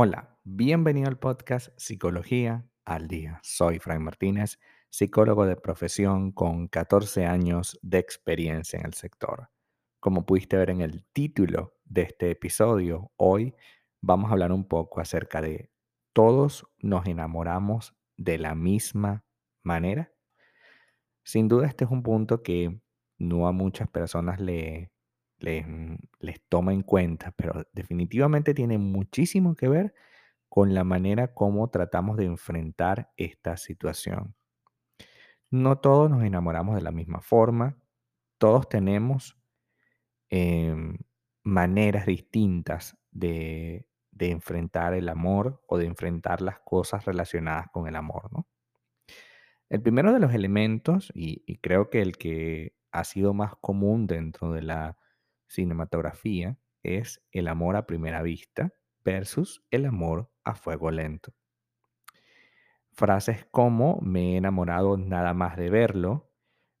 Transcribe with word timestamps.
Hola, 0.00 0.38
bienvenido 0.44 1.08
al 1.08 1.18
podcast 1.18 1.70
Psicología 1.76 2.64
al 2.84 3.08
Día. 3.08 3.40
Soy 3.42 3.80
Frank 3.80 4.00
Martínez, 4.00 4.60
psicólogo 4.90 5.44
de 5.44 5.56
profesión 5.56 6.30
con 6.30 6.68
14 6.68 7.26
años 7.26 7.80
de 7.82 7.98
experiencia 7.98 8.78
en 8.78 8.86
el 8.86 8.94
sector. 8.94 9.50
Como 9.98 10.24
pudiste 10.24 10.56
ver 10.56 10.70
en 10.70 10.82
el 10.82 11.04
título 11.12 11.74
de 11.84 12.02
este 12.02 12.30
episodio, 12.30 13.10
hoy 13.16 13.56
vamos 14.00 14.30
a 14.30 14.34
hablar 14.34 14.52
un 14.52 14.68
poco 14.68 15.00
acerca 15.00 15.40
de 15.40 15.72
todos 16.12 16.64
nos 16.78 17.04
enamoramos 17.08 17.96
de 18.16 18.38
la 18.38 18.54
misma 18.54 19.24
manera. 19.64 20.12
Sin 21.24 21.48
duda 21.48 21.66
este 21.66 21.86
es 21.86 21.90
un 21.90 22.04
punto 22.04 22.44
que 22.44 22.80
no 23.18 23.48
a 23.48 23.52
muchas 23.52 23.88
personas 23.88 24.38
le, 24.38 24.92
les, 25.38 25.66
les 26.20 26.40
toma 26.48 26.72
en 26.72 26.82
cuenta, 26.82 27.32
pero 27.32 27.64
definitivamente 27.72 28.54
tiene 28.54 28.78
muchísimo 28.78 29.54
que 29.54 29.68
ver 29.68 29.94
con 30.48 30.74
la 30.74 30.84
manera 30.84 31.34
como 31.34 31.68
tratamos 31.70 32.16
de 32.16 32.24
enfrentar 32.24 33.12
esta 33.16 33.56
situación. 33.56 34.34
No 35.50 35.78
todos 35.78 36.10
nos 36.10 36.24
enamoramos 36.24 36.74
de 36.74 36.82
la 36.82 36.90
misma 36.92 37.20
forma, 37.20 37.78
todos 38.38 38.68
tenemos 38.68 39.38
em, 40.30 40.98
maneras 41.42 42.06
distintas 42.06 42.96
de, 43.10 43.88
de 44.10 44.30
enfrentar 44.30 44.94
el 44.94 45.08
amor 45.08 45.62
o 45.66 45.78
de 45.78 45.86
enfrentar 45.86 46.42
las 46.42 46.60
cosas 46.60 47.04
relacionadas 47.04 47.68
con 47.72 47.88
el 47.88 47.96
amor, 47.96 48.32
¿no? 48.32 48.46
El 49.70 49.82
primero 49.82 50.14
de 50.14 50.18
los 50.20 50.32
elementos, 50.32 51.12
y 51.14 51.58
creo 51.58 51.90
que 51.90 52.00
el 52.00 52.16
que 52.16 52.74
ha 52.90 53.04
sido 53.04 53.34
más 53.34 53.54
común 53.56 54.06
dentro 54.06 54.52
de 54.52 54.62
la 54.62 54.96
cinematografía, 55.48 56.56
es 56.82 57.22
el 57.32 57.48
amor 57.48 57.76
a 57.76 57.86
primera 57.86 58.22
vista 58.22 58.72
versus 59.04 59.64
el 59.70 59.86
amor 59.86 60.30
a 60.44 60.54
fuego 60.54 60.90
lento. 60.90 61.34
Frases 62.92 63.46
como 63.50 64.00
me 64.00 64.34
he 64.34 64.36
enamorado 64.36 64.96
nada 64.96 65.34
más 65.34 65.56
de 65.56 65.70
verlo, 65.70 66.30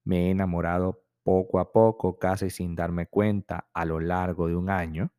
me 0.04 0.26
he 0.26 0.30
enamorado 0.30 1.04
poco 1.22 1.58
a 1.58 1.72
poco, 1.72 2.18
casi 2.18 2.50
sin 2.50 2.74
darme 2.74 3.06
cuenta 3.06 3.68
a 3.72 3.84
lo 3.84 4.00
largo 4.00 4.48
de 4.48 4.56
un 4.56 4.70
año, 4.70 5.12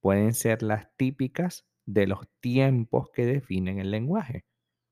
pueden 0.00 0.34
ser 0.34 0.62
las 0.62 0.94
típicas 0.96 1.66
de 1.86 2.06
los 2.06 2.28
tiempos 2.40 3.10
que 3.12 3.24
definen 3.26 3.78
el 3.78 3.90
lenguaje 3.90 4.44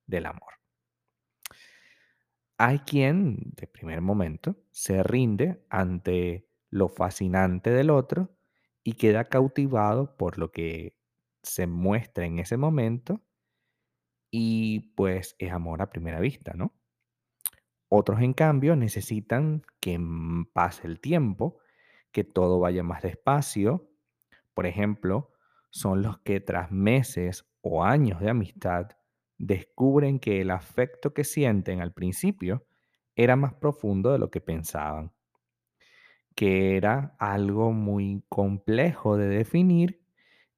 del 0.06 0.26
amor. 0.26 0.54
Hay 2.56 2.80
quien, 2.80 3.52
de 3.56 3.66
primer 3.66 4.00
momento, 4.00 4.56
se 4.70 5.02
rinde 5.02 5.64
ante 5.70 6.49
lo 6.70 6.88
fascinante 6.88 7.70
del 7.70 7.90
otro 7.90 8.30
y 8.82 8.94
queda 8.94 9.28
cautivado 9.28 10.16
por 10.16 10.38
lo 10.38 10.52
que 10.52 10.96
se 11.42 11.66
muestra 11.66 12.26
en 12.26 12.38
ese 12.38 12.56
momento 12.56 13.22
y 14.30 14.92
pues 14.94 15.36
es 15.38 15.52
amor 15.52 15.82
a 15.82 15.90
primera 15.90 16.20
vista, 16.20 16.52
¿no? 16.54 16.74
Otros, 17.88 18.20
en 18.20 18.34
cambio, 18.34 18.76
necesitan 18.76 19.62
que 19.80 19.98
mm, 19.98 20.52
pase 20.52 20.86
el 20.86 21.00
tiempo, 21.00 21.58
que 22.12 22.22
todo 22.22 22.60
vaya 22.60 22.84
más 22.84 23.02
despacio. 23.02 23.90
Por 24.54 24.66
ejemplo, 24.66 25.32
son 25.70 26.02
los 26.02 26.18
que 26.20 26.40
tras 26.40 26.70
meses 26.70 27.50
o 27.62 27.82
años 27.84 28.20
de 28.20 28.30
amistad 28.30 28.90
descubren 29.38 30.20
que 30.20 30.40
el 30.40 30.50
afecto 30.50 31.14
que 31.14 31.24
sienten 31.24 31.80
al 31.80 31.92
principio 31.92 32.66
era 33.16 33.36
más 33.36 33.54
profundo 33.54 34.12
de 34.12 34.18
lo 34.18 34.30
que 34.30 34.40
pensaban, 34.40 35.12
que 36.34 36.76
era 36.76 37.16
algo 37.18 37.72
muy 37.72 38.24
complejo 38.28 39.16
de 39.16 39.28
definir 39.28 40.02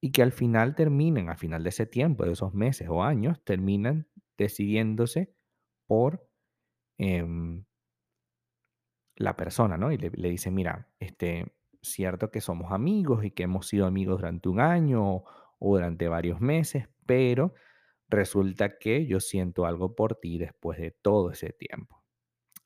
y 0.01 0.13
que 0.13 0.23
al 0.23 0.33
final 0.33 0.75
terminan, 0.75 1.29
al 1.29 1.39
final 1.39 1.63
de 1.63 1.71
ese 1.71 1.87
tiempo, 1.87 2.25
de 2.25 2.33
esos 2.33 2.55
meses 2.55 2.89
o 2.91 3.03
años, 3.03 3.43
terminan 3.45 4.09
decidiéndose 4.37 5.35
por 5.87 6.29
em, 6.99 7.65
la 9.17 9.37
persona, 9.37 9.77
¿no? 9.77 9.93
Y 9.93 9.99
le 9.99 10.29
dice, 10.31 10.51
mira, 10.51 10.89
este, 10.99 11.55
cierto 11.83 12.31
que 12.31 12.41
somos 12.41 12.73
amigos 12.73 13.25
y 13.25 13.31
que 13.31 13.45
hemos 13.45 13.67
sido 13.67 13.87
amigos 13.87 14.19
durante 14.19 14.49
un 14.49 14.61
año 14.61 15.25
o 15.59 15.75
durante 15.75 16.09
varios 16.09 16.41
meses, 16.41 16.89
pero 17.07 17.55
resulta 18.09 18.79
que 18.79 19.07
yo 19.07 19.21
siento 19.21 19.67
algo 19.67 19.95
por 19.95 20.17
ti 20.17 20.39
después 20.39 20.79
de 20.79 20.91
todo 20.91 21.31
ese 21.31 21.53
tiempo. 21.53 22.03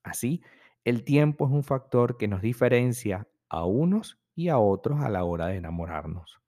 Así, 0.02 0.42
el 0.86 1.02
tiempo 1.02 1.46
es 1.46 1.50
un 1.50 1.64
factor 1.64 2.16
que 2.16 2.28
nos 2.28 2.40
diferencia 2.40 3.26
a 3.48 3.64
unos 3.64 4.20
y 4.36 4.50
a 4.50 4.58
otros 4.58 5.00
a 5.00 5.08
la 5.08 5.24
hora 5.24 5.48
de 5.48 5.56
enamorarnos. 5.56 6.40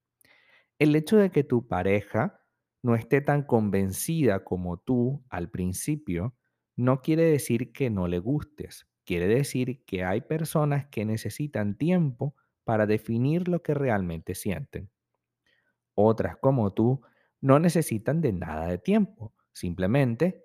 El 0.78 0.94
hecho 0.94 1.16
de 1.16 1.30
que 1.30 1.42
tu 1.42 1.66
pareja 1.66 2.40
no 2.80 2.94
esté 2.94 3.20
tan 3.20 3.42
convencida 3.42 4.44
como 4.44 4.76
tú 4.76 5.24
al 5.28 5.50
principio, 5.50 6.36
no 6.76 7.02
quiere 7.02 7.24
decir 7.24 7.72
que 7.72 7.90
no 7.90 8.06
le 8.06 8.20
gustes. 8.20 8.86
Quiere 9.04 9.26
decir 9.26 9.84
que 9.84 10.04
hay 10.04 10.20
personas 10.20 10.86
que 10.86 11.04
necesitan 11.04 11.76
tiempo 11.76 12.36
para 12.62 12.86
definir 12.86 13.48
lo 13.48 13.60
que 13.64 13.74
realmente 13.74 14.36
sienten. 14.36 14.88
Otras 15.94 16.36
como 16.36 16.72
tú 16.74 17.00
no 17.40 17.58
necesitan 17.58 18.20
de 18.20 18.32
nada 18.34 18.68
de 18.68 18.78
tiempo. 18.78 19.34
Simplemente 19.52 20.44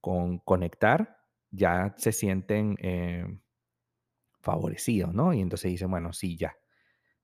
con 0.00 0.38
conectar 0.38 1.18
ya 1.50 1.94
se 1.98 2.12
sienten 2.12 2.76
eh, 2.80 3.26
favorecidos, 4.40 5.14
¿no? 5.14 5.32
Y 5.32 5.40
entonces 5.40 5.70
dicen, 5.70 5.90
bueno, 5.90 6.12
sí, 6.12 6.36
ya, 6.36 6.56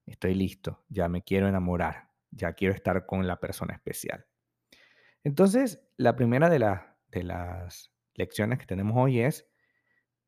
estoy 0.06 0.34
listo, 0.34 0.84
ya 0.88 1.08
me 1.08 1.22
quiero 1.22 1.48
enamorar, 1.48 2.10
ya 2.30 2.54
quiero 2.54 2.74
estar 2.74 3.06
con 3.06 3.26
la 3.26 3.40
persona 3.40 3.74
especial. 3.74 4.26
Entonces, 5.22 5.82
la 5.96 6.16
primera 6.16 6.50
de, 6.50 6.58
la- 6.58 6.98
de 7.08 7.22
las 7.24 7.92
lecciones 8.14 8.58
que 8.58 8.66
tenemos 8.66 8.94
hoy 8.96 9.20
es, 9.20 9.48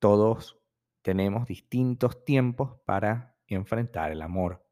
todos 0.00 0.60
tenemos 1.02 1.46
distintos 1.46 2.24
tiempos 2.24 2.80
para 2.86 3.36
enfrentar 3.48 4.12
el 4.12 4.22
amor. 4.22 4.66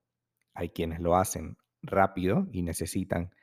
Hay 0.55 0.71
quienes 0.71 1.01
lo 1.01 1.17
hacen 1.17 1.59
rápido 1.83 2.49
y 2.53 2.63
necesitan 2.63 3.35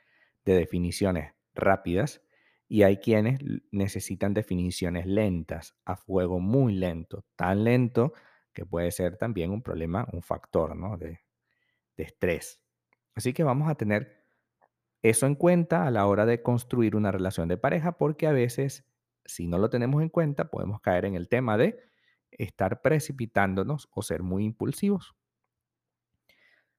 de 0.46 0.56
definiciones 0.56 1.34
rápidas 1.56 2.24
y 2.72 2.84
hay 2.84 3.00
quienes 3.00 3.42
necesitan 3.72 4.34
definiciones 4.34 5.06
lentas, 5.06 5.76
a 5.84 5.98
fuego 5.98 6.40
muy 6.40 6.74
lento, 6.74 7.26
tan 7.36 7.66
lento 7.66 8.14
que 8.54 8.66
puede 8.66 8.92
ser 8.92 9.18
también 9.18 9.52
un 9.52 9.62
problema, 9.62 10.08
un 10.14 10.22
factor, 10.22 10.74
¿no? 10.78 10.96
de, 10.96 11.20
de 11.98 12.04
estrés. 12.04 12.62
Así 13.14 13.34
que 13.34 13.44
vamos 13.44 13.70
a 13.70 13.76
tener 13.76 14.24
eso 15.02 15.26
en 15.26 15.36
cuenta 15.36 15.86
a 15.86 15.92
la 15.92 16.08
hora 16.08 16.26
de 16.26 16.42
construir 16.42 16.96
una 16.96 17.12
relación 17.12 17.50
de 17.50 17.58
pareja, 17.58 17.98
porque 17.98 18.26
a 18.26 18.32
veces, 18.32 18.86
si 19.26 19.48
no 19.48 19.58
lo 19.58 19.70
tenemos 19.70 20.02
en 20.02 20.08
cuenta, 20.08 20.50
podemos 20.50 20.80
caer 20.80 21.04
en 21.04 21.16
el 21.16 21.28
tema 21.28 21.58
de 21.58 21.78
estar 22.32 22.82
precipitándonos 22.82 23.90
o 23.92 24.02
ser 24.02 24.24
muy 24.24 24.46
impulsivos. 24.46 25.14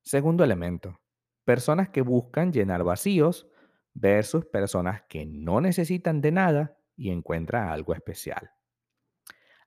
Segundo 0.01 0.43
elemento, 0.43 0.99
personas 1.45 1.91
que 1.91 2.01
buscan 2.01 2.51
llenar 2.51 2.83
vacíos 2.83 3.52
versus 3.95 4.47
personas 4.47 5.03
que 5.09 5.27
no 5.27 5.61
necesitan 5.61 6.21
de 6.21 6.33
nada 6.33 6.77
y 6.97 7.11
encuentran 7.11 7.69
algo 7.69 7.95
especial. 7.95 8.51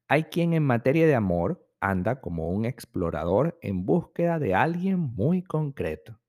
Hay 0.07 0.25
quien 0.25 0.53
en 0.53 0.63
materia 0.63 1.07
de 1.07 1.15
amor 1.15 1.67
anda 1.79 2.21
como 2.21 2.49
un 2.49 2.65
explorador 2.65 3.57
en 3.61 3.85
búsqueda 3.85 4.39
de 4.39 4.55
alguien 4.55 4.99
muy 4.99 5.43
concreto. 5.43 6.19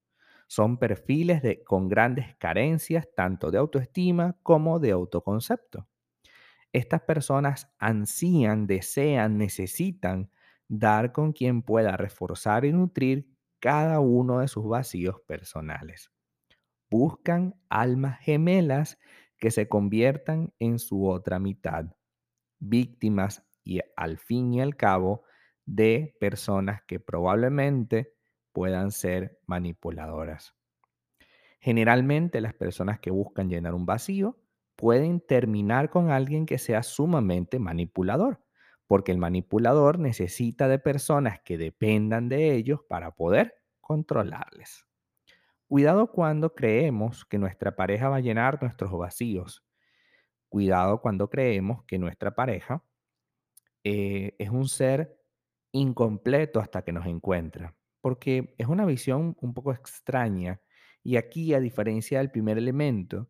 Son 0.49 0.79
perfiles 0.79 1.43
de, 1.43 1.65
con 1.65 1.89
grandes 1.89 2.37
carencias 2.37 3.09
tanto 3.15 3.51
de 3.51 3.59
autoestima 3.59 4.37
como 4.43 4.79
de 4.79 4.93
autoconcepto. 4.93 5.89
Estas 6.73 7.03
personas 7.03 7.73
ansían, 7.79 8.67
desean, 8.67 9.39
necesitan 9.39 10.31
dar 10.69 11.13
con 11.13 11.33
quien 11.33 11.63
pueda 11.63 11.97
reforzar 11.97 12.65
y 12.65 12.73
nutrir 12.73 13.29
cada 13.61 14.01
uno 14.01 14.41
de 14.41 14.49
sus 14.49 14.69
vacíos 14.69 15.21
personales. 15.27 16.11
Buscan 16.91 17.55
almas 17.69 18.19
gemelas 18.21 18.99
que 19.39 19.51
se 19.51 19.69
conviertan 19.69 20.53
en 20.59 20.79
su 20.79 21.07
otra 21.09 21.39
mitad, 21.39 21.87
víctimas 22.59 23.47
y 23.65 23.81
al 23.97 24.19
fin 24.19 24.55
y 24.55 24.61
al 24.63 24.77
cabo 24.77 25.25
de 25.67 26.17
personas 26.21 26.83
que 26.87 27.01
probablemente 27.01 28.15
puedan 28.53 28.93
ser 28.93 29.41
manipuladoras. 29.47 30.55
Generalmente 31.61 32.41
las 32.41 32.55
personas 32.55 32.99
que 33.01 33.11
buscan 33.11 33.49
llenar 33.51 33.75
un 33.75 33.87
vacío 33.87 34.39
pueden 34.77 35.21
terminar 35.21 35.91
con 35.91 36.11
alguien 36.11 36.47
que 36.47 36.59
sea 36.59 36.83
sumamente 36.83 37.59
manipulador, 37.59 38.43
porque 38.87 39.13
el 39.13 39.19
manipulador 39.19 39.99
necesita 39.99 40.69
de 40.69 40.79
personas 40.79 41.41
que 41.41 41.59
dependan 41.59 42.29
de 42.29 42.55
ellos 42.55 42.81
para 42.89 43.13
poder 43.13 43.55
controlarles. 43.81 44.86
Cuidado 45.69 46.13
cuando 46.13 46.55
creemos 46.55 47.25
que 47.25 47.39
nuestra 47.39 47.75
pareja 47.75 48.09
va 48.09 48.17
a 48.17 48.21
llenar 48.21 48.63
nuestros 48.63 48.93
vacíos. 48.93 49.65
Cuidado 50.49 51.01
cuando 51.01 51.29
creemos 51.29 51.85
que 51.85 51.99
nuestra 51.99 52.35
pareja 52.37 52.85
eh, 53.85 54.37
es 54.39 54.51
un 54.51 54.69
ser 54.69 55.19
incompleto 55.73 56.61
hasta 56.61 56.83
que 56.83 56.93
nos 56.93 57.07
encuentra, 57.07 57.77
porque 58.01 58.55
es 58.59 58.69
una 58.69 58.87
visión 58.87 59.37
un 59.41 59.55
poco 59.55 59.73
extraña 59.73 60.61
Y 61.03 61.17
aquí, 61.17 61.55
a 61.55 61.61
diferencia 61.61 62.19
del 62.19 62.31
primer 62.31 62.59
elemento, 62.59 63.29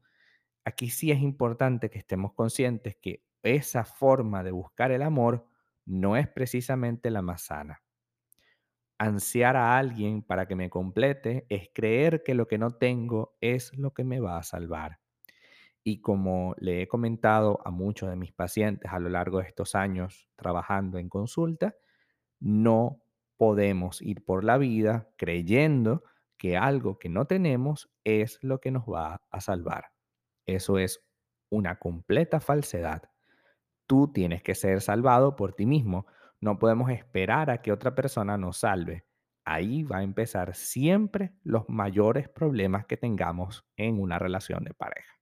aquí 0.65 0.91
sí 0.91 1.11
es 1.11 1.21
importante 1.21 1.91
que 1.91 1.99
estemos 1.99 2.35
conscientes 2.35 2.97
que 2.97 3.25
esa 3.43 3.85
forma 3.85 4.43
de 4.45 4.53
buscar 4.53 4.93
el 4.93 5.03
amor 5.03 5.47
no 5.87 6.17
es 6.17 6.29
precisamente 6.29 7.11
la 7.11 7.23
más 7.23 7.43
sana. 7.43 7.83
Ansiar 8.99 9.57
a 9.57 9.77
alguien 9.79 10.23
para 10.23 10.47
que 10.47 10.57
me 10.57 10.71
complete 10.71 11.47
es 11.51 11.69
creer 11.75 12.23
que 12.23 12.35
lo 12.35 12.47
que 12.49 12.59
no 12.59 12.73
tengo 12.73 13.37
es 13.41 13.77
lo 13.77 13.93
que 13.93 14.05
me 14.05 14.21
va 14.21 14.39
a 14.39 14.43
salvar. 14.43 15.01
Y 15.85 16.01
como 16.01 16.55
le 16.59 16.83
he 16.83 16.89
comentado 16.89 17.61
a 17.65 17.71
muchos 17.71 18.11
de 18.11 18.17
mis 18.17 18.33
pacientes 18.33 18.91
a 18.93 18.99
lo 18.99 19.09
largo 19.09 19.39
de 19.41 19.49
estos 19.49 19.75
años 19.75 20.29
trabajando 20.37 20.99
en 20.99 21.09
consulta, 21.09 21.77
no 22.41 23.03
podemos 23.37 24.03
ir 24.03 24.25
por 24.25 24.45
la 24.45 24.59
vida 24.59 25.09
creyendo 25.17 26.05
que 26.39 26.57
algo 26.57 26.99
que 26.99 27.09
no 27.09 27.27
tenemos 27.27 27.91
es 28.05 28.39
lo 28.43 28.61
que 28.61 28.71
nos 28.71 28.85
va 28.85 29.23
a 29.31 29.41
salvar. 29.41 29.87
Eso 30.47 30.79
es 30.79 31.05
una 31.51 31.79
completa 31.79 32.41
falsedad. 32.41 33.03
Tú 33.87 34.13
tienes 34.13 34.43
que 34.43 34.55
ser 34.55 34.81
salvado 34.81 35.37
por 35.37 35.55
ti 35.55 35.67
mismo. 35.67 36.07
No 36.41 36.59
podemos 36.59 36.91
esperar 36.91 37.51
a 37.51 37.63
que 37.63 37.73
otra 37.73 37.95
persona 37.95 38.37
nos 38.39 38.59
salve. 38.59 39.07
Ahí 39.45 39.83
va 39.85 39.99
a 39.99 40.03
empezar 40.03 40.55
siempre 40.55 41.33
los 41.43 41.69
mayores 41.69 42.29
problemas 42.29 42.87
que 42.87 42.97
tengamos 42.97 43.65
en 43.77 44.01
una 44.01 44.19
relación 44.19 44.65
de 44.65 44.75
pareja. 44.75 45.13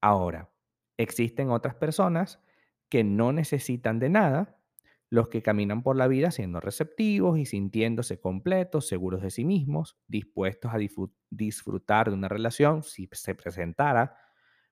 Ahora, 0.00 0.50
existen 0.96 1.50
otras 1.50 1.74
personas 1.74 2.40
que 2.88 3.04
no 3.04 3.32
necesitan 3.32 3.98
de 3.98 4.08
nada, 4.10 4.58
los 5.08 5.28
que 5.28 5.42
caminan 5.42 5.82
por 5.82 5.96
la 5.96 6.08
vida 6.08 6.30
siendo 6.30 6.60
receptivos 6.60 7.38
y 7.38 7.44
sintiéndose 7.46 8.20
completos, 8.20 8.88
seguros 8.88 9.22
de 9.22 9.30
sí 9.30 9.44
mismos, 9.44 9.98
dispuestos 10.08 10.72
a 10.72 10.78
disfrutar 11.30 12.08
de 12.08 12.14
una 12.14 12.28
relación 12.28 12.82
si 12.82 13.08
se 13.12 13.34
presentara. 13.34 14.16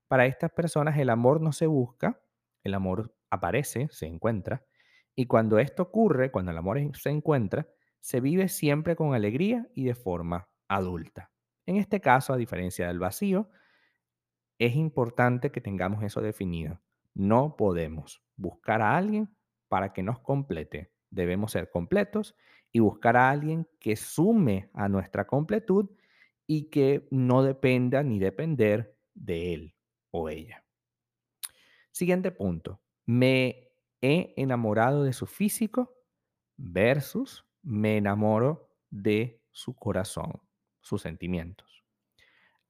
Para 0.09 0.27
estas 0.27 0.51
personas 0.53 0.99
el 0.99 1.11
amor 1.11 1.41
no 1.41 1.53
se 1.53 1.67
busca, 1.67 2.23
el 2.65 2.75
amor 2.75 3.15
aparece, 3.31 3.89
se 3.91 4.07
encuentra, 4.07 4.65
y 5.21 5.27
cuando 5.27 5.59
esto 5.59 5.83
ocurre, 5.83 6.31
cuando 6.31 6.51
el 6.51 6.57
amor 6.57 6.79
se 6.97 7.11
encuentra, 7.11 7.69
se 8.01 8.23
vive 8.23 8.49
siempre 8.49 8.97
con 8.97 9.13
alegría 9.13 9.69
y 9.75 9.85
de 9.85 9.95
forma 9.95 10.49
adulta. 10.67 11.31
En 11.67 11.77
este 11.77 12.01
caso, 12.01 12.33
a 12.33 12.39
diferencia 12.39 12.87
del 12.87 12.99
vacío, 12.99 13.51
es 14.59 14.75
importante 14.77 15.53
que 15.53 15.61
tengamos 15.61 16.03
eso 16.05 16.23
definido. 16.23 16.81
No 17.13 17.55
podemos 17.59 18.23
buscar 18.35 18.81
a 18.81 18.97
alguien 18.97 19.29
para 19.69 19.93
que 19.93 20.03
nos 20.03 20.21
complete. 20.21 20.91
Debemos 21.11 21.53
ser 21.53 21.69
completos 21.69 22.35
y 22.73 22.79
buscar 22.79 23.19
a 23.19 23.29
alguien 23.29 23.69
que 23.79 23.97
sume 23.97 24.71
a 24.73 24.89
nuestra 24.89 25.27
completud 25.27 25.91
y 26.47 26.71
que 26.71 27.09
no 27.11 27.43
dependa 27.43 28.03
ni 28.03 28.19
depender 28.19 28.97
de 29.13 29.53
él 29.53 29.75
o 30.13 30.31
ella. 30.31 30.65
Siguiente 31.91 32.31
punto. 32.31 32.81
Me 33.05 33.70
he 34.01 34.35
enamorado 34.37 35.05
de 35.05 35.13
su 35.13 35.27
físico 35.27 35.95
versus 36.57 37.45
me 37.63 37.97
enamoro 37.97 38.71
de 38.91 39.43
su 39.51 39.75
corazón, 39.75 40.41
sus 40.81 41.03
sentimientos. 41.03 41.85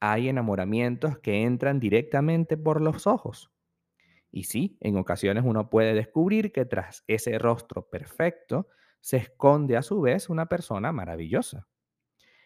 Hay 0.01 0.29
enamoramientos 0.29 1.19
que 1.19 1.43
entran 1.43 1.79
directamente 1.79 2.57
por 2.57 2.81
los 2.81 3.07
ojos. 3.07 3.51
Y 4.33 4.45
sí, 4.45 4.79
en 4.81 4.97
ocasiones 4.97 5.45
uno 5.47 5.71
puede 5.71 5.95
descubrir 5.95 6.53
que 6.53 6.65
tras 6.65 7.05
ese 7.07 7.39
rostro 7.39 7.89
perfecto 7.89 8.69
se 9.01 9.17
esconde 9.17 9.77
a 9.77 9.83
su 9.83 10.01
vez 10.01 10.29
una 10.29 10.47
persona 10.47 10.93
maravillosa. 10.93 11.67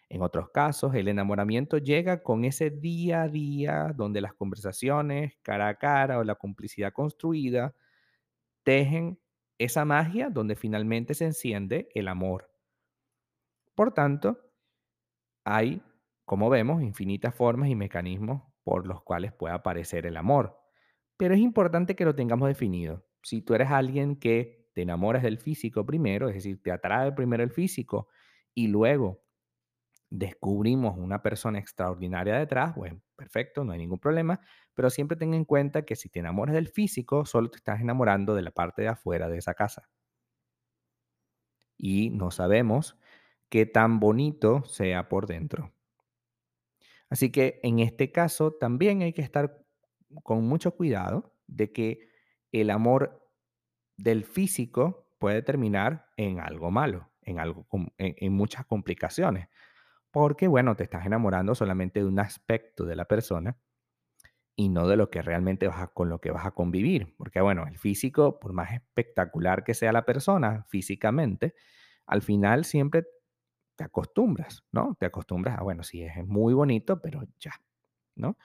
En 0.09 0.23
otros 0.23 0.51
casos, 0.51 0.95
el 0.95 1.09
enamoramiento 1.09 1.79
llega 1.79 2.23
con 2.23 2.45
ese 2.45 2.71
día 2.71 3.23
a 3.23 3.29
día 3.29 3.93
donde 3.97 4.21
las 4.21 4.35
conversaciones 4.35 5.37
cara 5.43 5.69
a 5.69 5.77
cara 5.77 6.19
o 6.19 6.25
la 6.25 6.37
complicidad 6.37 6.93
construida 6.93 7.75
tejen 8.65 9.21
esa 9.59 9.85
magia 9.85 10.31
donde 10.31 10.57
finalmente 10.57 11.15
se 11.15 11.27
enciende 11.27 11.89
el 11.95 12.09
amor. 12.09 12.51
Por 13.75 13.93
tanto, 13.93 14.39
hay, 15.45 15.83
como 16.25 16.51
vemos, 16.51 16.83
infinitas 16.83 17.35
formas 17.35 17.69
y 17.69 17.77
mecanismos 17.77 18.43
por 18.63 18.87
los 18.87 19.03
cuales 19.03 19.33
puede 19.33 19.55
aparecer 19.55 20.07
el 20.07 20.17
amor. 20.17 20.59
Pero 21.17 21.35
es 21.35 21.41
importante 21.41 21.95
que 21.95 22.05
lo 22.05 22.15
tengamos 22.15 22.49
definido. 22.49 23.07
Si 23.23 23.43
tú 23.43 23.55
eres 23.55 23.71
alguien 23.71 24.17
que 24.17 24.69
te 24.75 24.83
enamoras 24.83 25.23
del 25.23 25.39
físico 25.39 25.87
primero, 25.87 26.29
es 26.29 26.35
decir, 26.35 26.63
te 26.63 26.73
atrae 26.73 27.13
primero 27.13 27.45
el 27.45 27.51
físico 27.51 28.09
y 28.55 28.69
luego 28.69 29.24
descubrimos 30.11 30.97
una 30.97 31.23
persona 31.23 31.59
extraordinaria 31.59 32.39
detrás, 32.39 32.75
bueno, 32.77 33.01
perfecto, 33.17 33.65
no 33.65 33.73
hay 33.73 33.79
ningún 33.79 33.99
problema, 33.99 34.41
pero 34.75 34.91
siempre 34.91 35.17
ten 35.17 35.35
en 35.35 35.45
cuenta 35.45 35.85
que 35.85 35.97
si 35.97 36.09
te 36.09 36.21
enamoras 36.21 36.55
del 36.55 36.69
físico, 36.69 37.27
solo 37.27 37.51
te 37.51 37.57
estás 37.57 37.81
enamorando 37.81 38.35
de 38.35 38.43
la 38.43 38.51
parte 38.51 38.83
de 38.83 38.89
afuera 38.89 39.29
de 39.29 39.39
esa 39.39 39.55
casa. 39.55 39.89
Y 41.77 42.11
no 42.11 42.31
sabemos 42.31 42.97
qué 43.49 43.67
tan 43.67 44.01
bonito 44.01 44.65
sea 44.65 45.09
por 45.09 45.27
dentro. 45.27 45.73
Así 47.09 47.31
que 47.31 47.61
en 47.63 47.79
este 47.79 48.13
caso 48.13 48.53
también 48.53 49.03
hay 49.03 49.13
que 49.13 49.23
estar 49.23 49.65
con 50.23 50.47
mucho 50.47 50.75
cuidado 50.77 51.35
de 51.47 51.73
que 51.73 52.09
el 52.53 52.71
amor 52.71 53.29
del 53.97 54.25
físico 54.25 55.09
puede 55.19 55.43
terminar 55.43 56.07
en 56.17 56.41
algo 56.41 56.71
malo, 56.71 57.11
en, 57.23 57.39
algo, 57.39 57.67
en 57.99 58.33
muchas 58.33 58.67
complicaciones. 58.67 59.49
Porque, 60.15 60.47
bueno, 60.47 60.77
te 60.77 60.85
estás 60.85 61.07
enamorando 61.07 61.57
solamente 61.57 61.99
de 61.99 62.07
un 62.07 62.21
aspecto 62.21 62.85
de 62.85 62.95
la 62.95 63.05
persona 63.05 63.59
y 64.57 64.69
no 64.69 64.87
de 64.87 64.97
lo 64.97 65.11
que 65.11 65.23
realmente 65.23 65.67
vas 65.67 65.81
a, 65.81 65.89
con 65.89 66.09
lo 66.09 66.21
que 66.21 66.31
vas 66.31 66.47
a 66.47 66.53
convivir. 66.53 67.17
Porque, 67.17 67.41
bueno, 67.41 67.67
el 67.67 67.79
físico, 67.79 68.39
por 68.39 68.53
más 68.53 68.73
espectacular 68.73 69.65
que 69.65 69.75
sea 69.75 69.91
la 69.93 70.05
persona 70.05 70.65
físicamente, 70.69 71.57
al 72.07 72.23
final 72.23 72.65
siempre 72.65 73.05
te 73.77 73.85
acostumbras, 73.85 74.65
¿no? 74.71 74.97
Te 75.01 75.07
acostumbras 75.07 75.59
a, 75.59 75.63
bueno, 75.65 75.83
sí, 75.83 76.03
es 76.05 76.25
muy 76.27 76.55
bonito, 76.55 77.03
pero 77.03 77.25
ya, 77.41 77.53
¿no? 78.15 78.39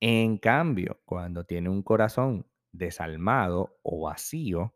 En 0.00 0.38
cambio, 0.38 1.00
cuando 1.04 1.44
tiene 1.44 1.70
un 1.70 1.82
corazón 1.82 2.46
desalmado 2.72 3.78
o 3.82 4.02
vacío, 4.06 4.74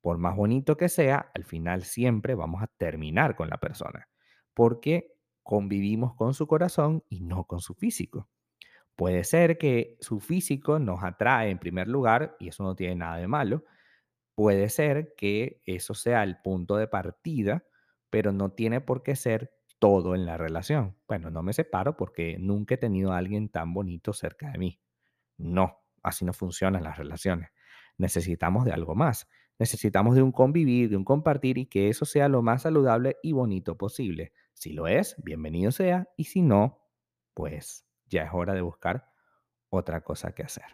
por 0.00 0.18
más 0.18 0.36
bonito 0.36 0.76
que 0.76 0.88
sea, 0.88 1.30
al 1.34 1.44
final 1.44 1.82
siempre 1.82 2.34
vamos 2.36 2.62
a 2.62 2.68
terminar 2.68 3.36
con 3.36 3.50
la 3.50 3.58
persona. 3.58 4.08
Porque 4.54 5.19
convivimos 5.42 6.14
con 6.14 6.34
su 6.34 6.46
corazón 6.46 7.04
y 7.08 7.20
no 7.20 7.44
con 7.44 7.60
su 7.60 7.74
físico. 7.74 8.28
Puede 8.96 9.24
ser 9.24 9.58
que 9.58 9.96
su 10.00 10.20
físico 10.20 10.78
nos 10.78 11.02
atrae 11.02 11.50
en 11.50 11.58
primer 11.58 11.88
lugar 11.88 12.36
y 12.38 12.48
eso 12.48 12.62
no 12.62 12.76
tiene 12.76 12.96
nada 12.96 13.16
de 13.16 13.28
malo. 13.28 13.64
Puede 14.34 14.68
ser 14.68 15.14
que 15.16 15.62
eso 15.66 15.94
sea 15.94 16.22
el 16.22 16.38
punto 16.42 16.76
de 16.76 16.86
partida, 16.86 17.64
pero 18.10 18.32
no 18.32 18.52
tiene 18.52 18.80
por 18.80 19.02
qué 19.02 19.16
ser 19.16 19.52
todo 19.78 20.14
en 20.14 20.26
la 20.26 20.36
relación. 20.36 20.96
Bueno, 21.08 21.30
no 21.30 21.42
me 21.42 21.52
separo 21.52 21.96
porque 21.96 22.36
nunca 22.38 22.74
he 22.74 22.78
tenido 22.78 23.12
a 23.12 23.18
alguien 23.18 23.48
tan 23.48 23.72
bonito 23.72 24.12
cerca 24.12 24.50
de 24.50 24.58
mí. 24.58 24.80
No, 25.38 25.78
así 26.02 26.24
no 26.24 26.32
funcionan 26.32 26.84
las 26.84 26.98
relaciones. 26.98 27.50
Necesitamos 27.96 28.64
de 28.66 28.72
algo 28.72 28.94
más. 28.94 29.28
Necesitamos 29.58 30.14
de 30.14 30.22
un 30.22 30.32
convivir, 30.32 30.90
de 30.90 30.96
un 30.96 31.04
compartir 31.04 31.58
y 31.58 31.66
que 31.66 31.88
eso 31.88 32.04
sea 32.04 32.28
lo 32.28 32.42
más 32.42 32.62
saludable 32.62 33.16
y 33.22 33.32
bonito 33.32 33.76
posible. 33.76 34.32
Si 34.60 34.72
lo 34.74 34.86
es, 34.88 35.16
bienvenido 35.24 35.72
sea, 35.72 36.10
y 36.18 36.24
si 36.24 36.42
no, 36.42 36.84
pues 37.32 37.86
ya 38.04 38.24
es 38.24 38.30
hora 38.34 38.52
de 38.52 38.60
buscar 38.60 39.10
otra 39.70 40.02
cosa 40.02 40.32
que 40.32 40.42
hacer. 40.42 40.66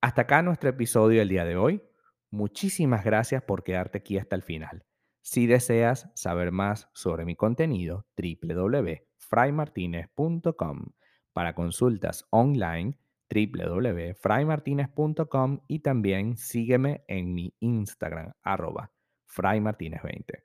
Hasta 0.00 0.22
acá 0.22 0.40
nuestro 0.42 0.70
episodio 0.70 1.18
del 1.18 1.30
día 1.30 1.44
de 1.44 1.56
hoy. 1.56 1.82
Muchísimas 2.30 3.04
gracias 3.04 3.42
por 3.42 3.64
quedarte 3.64 3.98
aquí 3.98 4.18
hasta 4.18 4.36
el 4.36 4.42
final. 4.42 4.86
Si 5.20 5.48
deseas 5.48 6.12
saber 6.14 6.52
más 6.52 6.88
sobre 6.94 7.24
mi 7.24 7.34
contenido, 7.34 8.06
www.fraymartinez.com. 8.16 10.92
Para 11.32 11.56
consultas 11.56 12.28
online, 12.30 13.00
www.fraymartinez.com 13.34 15.60
y 15.66 15.80
también 15.80 16.36
sígueme 16.36 17.02
en 17.08 17.34
mi 17.34 17.52
Instagram, 17.58 18.34
arroba 18.44 18.92
fraymartinez20. 19.26 20.44